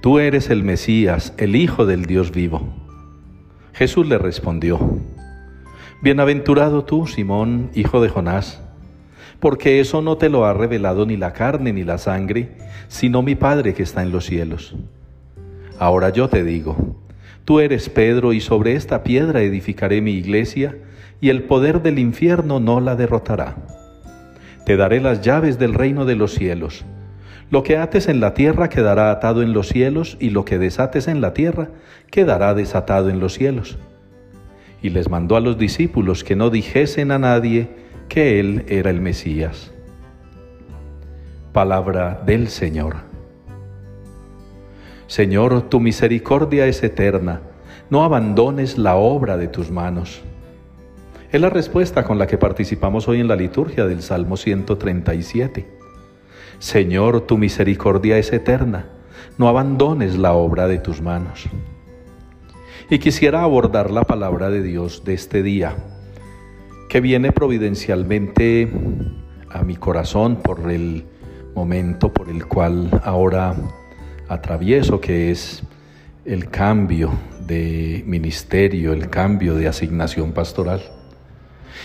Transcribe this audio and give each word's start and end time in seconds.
Tú 0.00 0.20
eres 0.20 0.48
el 0.48 0.62
Mesías, 0.62 1.34
el 1.38 1.56
Hijo 1.56 1.84
del 1.84 2.06
Dios 2.06 2.30
vivo. 2.30 2.62
Jesús 3.72 4.06
le 4.06 4.16
respondió, 4.16 4.78
Bienaventurado 6.02 6.84
tú, 6.84 7.08
Simón, 7.08 7.70
hijo 7.74 8.00
de 8.00 8.08
Jonás, 8.08 8.62
porque 9.40 9.80
eso 9.80 10.00
no 10.00 10.16
te 10.16 10.28
lo 10.28 10.46
ha 10.46 10.52
revelado 10.52 11.04
ni 11.04 11.16
la 11.16 11.32
carne 11.32 11.72
ni 11.72 11.82
la 11.82 11.98
sangre, 11.98 12.56
sino 12.86 13.22
mi 13.22 13.34
Padre 13.34 13.74
que 13.74 13.82
está 13.82 14.02
en 14.02 14.12
los 14.12 14.24
cielos. 14.24 14.76
Ahora 15.80 16.10
yo 16.10 16.28
te 16.28 16.44
digo, 16.44 16.96
tú 17.44 17.58
eres 17.58 17.88
Pedro 17.88 18.32
y 18.32 18.40
sobre 18.40 18.74
esta 18.74 19.02
piedra 19.02 19.42
edificaré 19.42 20.00
mi 20.00 20.12
iglesia, 20.12 20.76
y 21.20 21.30
el 21.30 21.42
poder 21.42 21.82
del 21.82 21.98
infierno 21.98 22.60
no 22.60 22.80
la 22.80 22.94
derrotará. 22.94 23.56
Te 24.64 24.76
daré 24.76 25.00
las 25.00 25.22
llaves 25.22 25.58
del 25.58 25.74
reino 25.74 26.04
de 26.04 26.14
los 26.14 26.34
cielos. 26.34 26.84
Lo 27.50 27.62
que 27.62 27.78
ates 27.78 28.08
en 28.08 28.20
la 28.20 28.34
tierra 28.34 28.68
quedará 28.68 29.10
atado 29.10 29.42
en 29.42 29.54
los 29.54 29.68
cielos, 29.68 30.18
y 30.20 30.30
lo 30.30 30.44
que 30.44 30.58
desates 30.58 31.08
en 31.08 31.20
la 31.20 31.32
tierra 31.32 31.68
quedará 32.10 32.54
desatado 32.54 33.08
en 33.08 33.20
los 33.20 33.34
cielos. 33.34 33.78
Y 34.82 34.90
les 34.90 35.08
mandó 35.08 35.36
a 35.36 35.40
los 35.40 35.56
discípulos 35.56 36.24
que 36.24 36.36
no 36.36 36.50
dijesen 36.50 37.10
a 37.10 37.18
nadie 37.18 37.70
que 38.08 38.38
él 38.38 38.64
era 38.68 38.90
el 38.90 39.00
Mesías. 39.00 39.72
Palabra 41.52 42.22
del 42.26 42.48
Señor. 42.48 42.96
Señor, 45.06 45.62
tu 45.70 45.80
misericordia 45.80 46.66
es 46.66 46.82
eterna, 46.82 47.40
no 47.88 48.04
abandones 48.04 48.76
la 48.76 48.96
obra 48.96 49.38
de 49.38 49.48
tus 49.48 49.70
manos. 49.70 50.20
Es 51.32 51.40
la 51.40 51.48
respuesta 51.48 52.04
con 52.04 52.18
la 52.18 52.26
que 52.26 52.36
participamos 52.36 53.08
hoy 53.08 53.20
en 53.20 53.28
la 53.28 53.36
liturgia 53.36 53.86
del 53.86 54.02
Salmo 54.02 54.36
137. 54.36 55.77
Señor, 56.58 57.20
tu 57.20 57.38
misericordia 57.38 58.18
es 58.18 58.32
eterna, 58.32 58.86
no 59.38 59.48
abandones 59.48 60.18
la 60.18 60.32
obra 60.32 60.66
de 60.66 60.78
tus 60.78 61.00
manos. 61.00 61.44
Y 62.90 62.98
quisiera 62.98 63.42
abordar 63.42 63.92
la 63.92 64.02
palabra 64.02 64.50
de 64.50 64.62
Dios 64.62 65.04
de 65.04 65.14
este 65.14 65.44
día, 65.44 65.76
que 66.88 67.00
viene 67.00 67.30
providencialmente 67.30 68.68
a 69.50 69.62
mi 69.62 69.76
corazón 69.76 70.36
por 70.36 70.68
el 70.68 71.04
momento 71.54 72.12
por 72.12 72.28
el 72.28 72.46
cual 72.46 72.90
ahora 73.04 73.54
atravieso, 74.28 75.00
que 75.00 75.30
es 75.30 75.62
el 76.24 76.50
cambio 76.50 77.12
de 77.46 78.02
ministerio, 78.04 78.92
el 78.92 79.08
cambio 79.10 79.54
de 79.54 79.68
asignación 79.68 80.32
pastoral. 80.32 80.82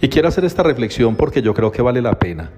Y 0.00 0.08
quiero 0.08 0.28
hacer 0.28 0.46
esta 0.46 0.62
reflexión 0.62 1.16
porque 1.16 1.42
yo 1.42 1.52
creo 1.52 1.70
que 1.70 1.82
vale 1.82 2.00
la 2.00 2.18
pena 2.18 2.50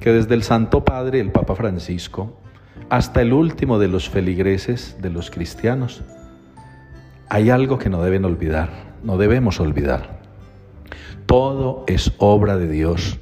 que 0.00 0.12
desde 0.12 0.34
el 0.34 0.42
Santo 0.42 0.84
Padre, 0.84 1.20
el 1.20 1.32
Papa 1.32 1.54
Francisco, 1.54 2.38
hasta 2.88 3.20
el 3.20 3.32
último 3.32 3.78
de 3.78 3.88
los 3.88 4.08
feligreses, 4.08 4.96
de 5.00 5.10
los 5.10 5.30
cristianos, 5.30 6.02
hay 7.28 7.50
algo 7.50 7.78
que 7.78 7.90
no 7.90 8.02
deben 8.02 8.24
olvidar, 8.24 8.70
no 9.02 9.18
debemos 9.18 9.60
olvidar. 9.60 10.20
Todo 11.26 11.84
es 11.86 12.12
obra 12.18 12.56
de 12.56 12.68
Dios, 12.68 13.18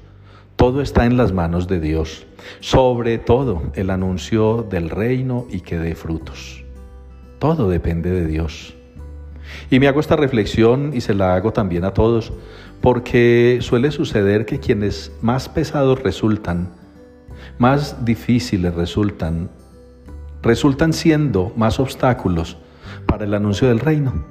todo 0.55 0.81
está 0.81 1.07
en 1.07 1.17
las 1.17 1.33
manos 1.33 1.67
de 1.67 1.81
Dios, 1.81 2.27
sobre 2.61 3.19
todo 3.19 3.63
el 3.75 3.91
anuncio 3.91 4.63
del 4.63 4.91
reino 4.91 5.47
y 5.51 5.61
que 5.61 5.79
dé 5.79 5.95
frutos. 5.95 6.65
Todo 7.41 7.69
depende 7.69 8.11
de 8.11 8.27
Dios. 8.27 8.76
Y 9.71 9.81
me 9.81 9.89
hago 9.89 10.01
esta 10.01 10.17
reflexión 10.17 10.93
y 10.95 11.01
se 11.01 11.15
la 11.15 11.35
hago 11.35 11.53
también 11.53 11.85
a 11.85 11.93
todos, 11.93 12.33
porque 12.81 13.59
suele 13.63 13.91
suceder 13.91 14.47
que 14.47 14.61
quienes 14.61 15.13
más 15.23 15.49
pesados 15.49 16.03
resultan, 16.03 16.71
más 17.59 18.05
difíciles 18.05 18.75
resultan, 18.75 19.51
resultan 20.43 20.93
siendo 20.93 21.53
más 21.57 21.81
obstáculos 21.81 22.59
para 23.07 23.25
el 23.25 23.35
anuncio 23.35 23.69
del 23.69 23.81
reino. 23.81 24.25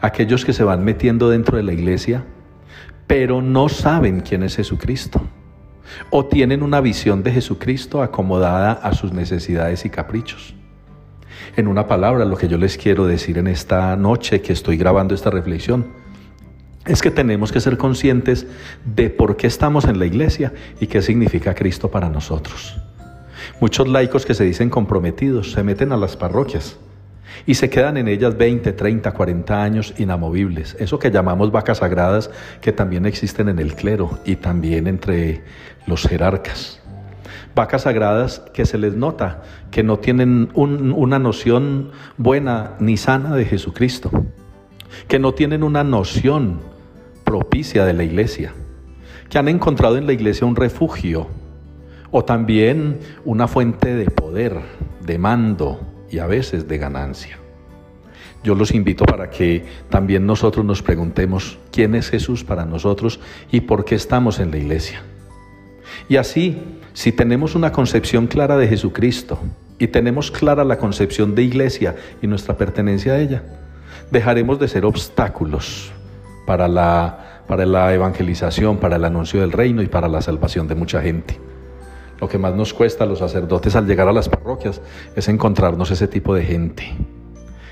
Aquellos 0.00 0.44
que 0.44 0.52
se 0.52 0.64
van 0.64 0.84
metiendo 0.84 1.30
dentro 1.30 1.56
de 1.56 1.62
la 1.62 1.72
iglesia, 1.72 2.24
pero 3.06 3.42
no 3.42 3.68
saben 3.68 4.20
quién 4.20 4.42
es 4.42 4.56
Jesucristo, 4.56 5.22
o 6.10 6.24
tienen 6.26 6.62
una 6.62 6.80
visión 6.80 7.22
de 7.22 7.32
Jesucristo 7.32 8.02
acomodada 8.02 8.72
a 8.72 8.92
sus 8.94 9.12
necesidades 9.12 9.84
y 9.84 9.90
caprichos. 9.90 10.54
En 11.56 11.68
una 11.68 11.86
palabra, 11.86 12.24
lo 12.24 12.36
que 12.36 12.48
yo 12.48 12.58
les 12.58 12.76
quiero 12.76 13.06
decir 13.06 13.38
en 13.38 13.46
esta 13.46 13.96
noche 13.96 14.40
que 14.40 14.52
estoy 14.52 14.76
grabando 14.76 15.14
esta 15.14 15.30
reflexión, 15.30 15.86
es 16.86 17.00
que 17.00 17.10
tenemos 17.10 17.50
que 17.52 17.60
ser 17.60 17.78
conscientes 17.78 18.46
de 18.84 19.10
por 19.10 19.36
qué 19.36 19.46
estamos 19.46 19.84
en 19.86 19.98
la 19.98 20.06
iglesia 20.06 20.52
y 20.80 20.86
qué 20.86 21.00
significa 21.00 21.54
Cristo 21.54 21.90
para 21.90 22.08
nosotros. 22.08 22.76
Muchos 23.60 23.88
laicos 23.88 24.26
que 24.26 24.34
se 24.34 24.44
dicen 24.44 24.70
comprometidos 24.70 25.52
se 25.52 25.62
meten 25.62 25.92
a 25.92 25.96
las 25.96 26.16
parroquias 26.16 26.76
y 27.46 27.54
se 27.54 27.70
quedan 27.70 27.96
en 27.96 28.08
ellas 28.08 28.36
20, 28.36 28.72
30, 28.72 29.12
40 29.12 29.62
años 29.62 29.94
inamovibles. 29.98 30.76
Eso 30.78 30.98
que 30.98 31.10
llamamos 31.10 31.50
vacas 31.50 31.78
sagradas 31.78 32.30
que 32.60 32.72
también 32.72 33.06
existen 33.06 33.48
en 33.48 33.58
el 33.58 33.74
clero 33.74 34.18
y 34.24 34.36
también 34.36 34.86
entre 34.86 35.42
los 35.86 36.06
jerarcas. 36.06 36.80
Vacas 37.54 37.82
sagradas 37.82 38.40
que 38.52 38.66
se 38.66 38.78
les 38.78 38.96
nota 38.96 39.42
que 39.70 39.82
no 39.82 39.98
tienen 39.98 40.50
una 40.54 41.18
noción 41.18 41.90
buena 42.16 42.72
ni 42.80 42.96
sana 42.96 43.36
de 43.36 43.44
Jesucristo, 43.44 44.10
que 45.06 45.18
no 45.20 45.34
tienen 45.34 45.62
una 45.62 45.84
noción 45.84 46.60
propicia 47.22 47.84
de 47.84 47.92
la 47.92 48.02
iglesia, 48.02 48.52
que 49.28 49.38
han 49.38 49.48
encontrado 49.48 49.96
en 49.96 50.06
la 50.06 50.12
iglesia 50.12 50.46
un 50.46 50.56
refugio 50.56 51.28
o 52.10 52.24
también 52.24 52.98
una 53.24 53.46
fuente 53.46 53.94
de 53.94 54.10
poder, 54.10 54.60
de 55.04 55.18
mando 55.18 55.80
y 56.10 56.18
a 56.18 56.26
veces 56.26 56.66
de 56.66 56.78
ganancia. 56.78 57.38
Yo 58.42 58.54
los 58.54 58.72
invito 58.72 59.04
para 59.04 59.30
que 59.30 59.64
también 59.88 60.26
nosotros 60.26 60.64
nos 60.64 60.82
preguntemos 60.82 61.58
quién 61.72 61.94
es 61.94 62.10
Jesús 62.10 62.44
para 62.44 62.64
nosotros 62.64 63.20
y 63.50 63.62
por 63.62 63.84
qué 63.84 63.94
estamos 63.94 64.38
en 64.38 64.50
la 64.50 64.58
iglesia. 64.58 65.02
Y 66.08 66.16
así, 66.16 66.62
si 66.92 67.12
tenemos 67.12 67.54
una 67.54 67.72
concepción 67.72 68.26
clara 68.26 68.56
de 68.56 68.68
Jesucristo 68.68 69.38
y 69.78 69.88
tenemos 69.88 70.30
clara 70.30 70.64
la 70.64 70.78
concepción 70.78 71.34
de 71.34 71.42
iglesia 71.42 71.96
y 72.22 72.26
nuestra 72.26 72.56
pertenencia 72.56 73.14
a 73.14 73.18
ella, 73.18 73.42
dejaremos 74.10 74.58
de 74.58 74.68
ser 74.68 74.84
obstáculos 74.84 75.92
para 76.46 76.68
la, 76.68 77.42
para 77.46 77.66
la 77.66 77.92
evangelización, 77.92 78.78
para 78.78 78.96
el 78.96 79.04
anuncio 79.04 79.40
del 79.40 79.52
reino 79.52 79.82
y 79.82 79.86
para 79.86 80.08
la 80.08 80.22
salvación 80.22 80.68
de 80.68 80.74
mucha 80.74 81.00
gente. 81.00 81.38
Lo 82.20 82.28
que 82.28 82.38
más 82.38 82.54
nos 82.54 82.72
cuesta 82.72 83.04
a 83.04 83.06
los 83.06 83.18
sacerdotes 83.18 83.74
al 83.76 83.86
llegar 83.86 84.08
a 84.08 84.12
las 84.12 84.28
parroquias 84.28 84.80
es 85.16 85.28
encontrarnos 85.28 85.90
ese 85.90 86.08
tipo 86.08 86.34
de 86.34 86.44
gente. 86.44 86.94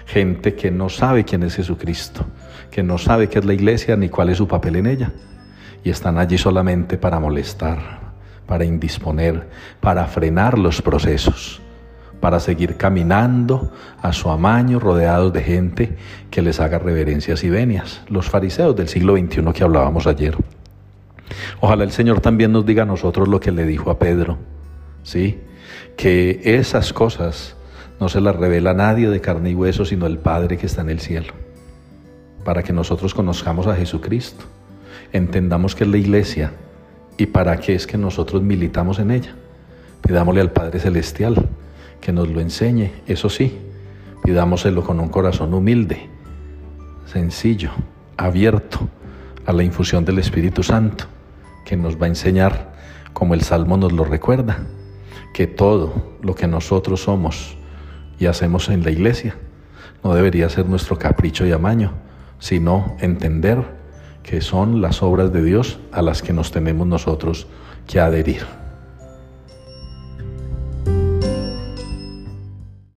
Gente 0.06 0.54
que 0.54 0.70
no 0.70 0.88
sabe 0.88 1.24
quién 1.24 1.42
es 1.42 1.54
Jesucristo, 1.54 2.24
que 2.70 2.82
no 2.82 2.98
sabe 2.98 3.28
qué 3.28 3.38
es 3.38 3.44
la 3.44 3.54
iglesia 3.54 3.96
ni 3.96 4.08
cuál 4.08 4.30
es 4.30 4.38
su 4.38 4.48
papel 4.48 4.76
en 4.76 4.86
ella. 4.86 5.12
Y 5.84 5.90
están 5.90 6.18
allí 6.18 6.38
solamente 6.38 6.98
para 6.98 7.18
molestar, 7.18 8.11
para 8.46 8.64
indisponer, 8.64 9.48
para 9.80 10.06
frenar 10.06 10.58
los 10.58 10.82
procesos 10.82 11.62
para 12.22 12.38
seguir 12.38 12.76
caminando 12.76 13.72
a 14.00 14.12
su 14.12 14.30
amaño 14.30 14.78
rodeados 14.78 15.32
de 15.32 15.42
gente 15.42 15.96
que 16.30 16.40
les 16.40 16.60
haga 16.60 16.78
reverencias 16.78 17.42
y 17.42 17.50
venias, 17.50 18.00
los 18.08 18.30
fariseos 18.30 18.76
del 18.76 18.86
siglo 18.86 19.16
XXI 19.16 19.52
que 19.52 19.64
hablábamos 19.64 20.06
ayer. 20.06 20.36
Ojalá 21.60 21.82
el 21.82 21.90
Señor 21.90 22.20
también 22.20 22.52
nos 22.52 22.64
diga 22.64 22.84
a 22.84 22.86
nosotros 22.86 23.26
lo 23.26 23.40
que 23.40 23.50
le 23.50 23.66
dijo 23.66 23.90
a 23.90 23.98
Pedro, 23.98 24.38
¿sí? 25.02 25.40
Que 25.96 26.40
esas 26.44 26.92
cosas 26.92 27.56
no 27.98 28.08
se 28.08 28.20
las 28.20 28.36
revela 28.36 28.72
nadie 28.72 29.08
de 29.08 29.20
carne 29.20 29.50
y 29.50 29.56
hueso, 29.56 29.84
sino 29.84 30.06
el 30.06 30.18
Padre 30.18 30.58
que 30.58 30.66
está 30.66 30.82
en 30.82 30.90
el 30.90 31.00
cielo, 31.00 31.32
para 32.44 32.62
que 32.62 32.72
nosotros 32.72 33.14
conozcamos 33.14 33.66
a 33.66 33.74
Jesucristo, 33.74 34.44
entendamos 35.12 35.74
que 35.74 35.82
es 35.82 35.90
la 35.90 35.98
iglesia 35.98 36.52
y 37.16 37.26
para 37.26 37.58
qué 37.58 37.74
es 37.74 37.86
que 37.86 37.98
nosotros 37.98 38.42
militamos 38.42 38.98
en 38.98 39.10
ella. 39.10 39.34
Pidámosle 40.06 40.40
al 40.40 40.52
Padre 40.52 40.80
Celestial 40.80 41.48
que 42.00 42.12
nos 42.12 42.28
lo 42.28 42.40
enseñe, 42.40 42.90
eso 43.06 43.30
sí, 43.30 43.58
pidámoselo 44.24 44.82
con 44.82 44.98
un 44.98 45.08
corazón 45.08 45.54
humilde, 45.54 46.08
sencillo, 47.06 47.70
abierto 48.16 48.88
a 49.46 49.52
la 49.52 49.62
infusión 49.62 50.04
del 50.04 50.18
Espíritu 50.18 50.62
Santo, 50.62 51.04
que 51.64 51.76
nos 51.76 52.00
va 52.00 52.06
a 52.06 52.08
enseñar, 52.08 52.72
como 53.12 53.34
el 53.34 53.42
Salmo 53.42 53.76
nos 53.76 53.92
lo 53.92 54.04
recuerda, 54.04 54.66
que 55.32 55.46
todo 55.46 56.16
lo 56.22 56.34
que 56.34 56.46
nosotros 56.46 57.02
somos 57.02 57.56
y 58.18 58.26
hacemos 58.26 58.68
en 58.68 58.82
la 58.82 58.90
iglesia. 58.90 59.36
No 60.02 60.14
debería 60.14 60.48
ser 60.48 60.66
nuestro 60.66 60.98
capricho 60.98 61.46
y 61.46 61.52
amaño, 61.52 61.92
sino 62.38 62.96
entender 63.00 63.64
que 64.22 64.40
son 64.40 64.80
las 64.80 65.02
obras 65.02 65.32
de 65.32 65.42
Dios 65.42 65.78
a 65.92 66.02
las 66.02 66.22
que 66.22 66.32
nos 66.32 66.52
tenemos 66.52 66.86
nosotros 66.86 67.46
que 67.86 68.00
adherir. 68.00 68.61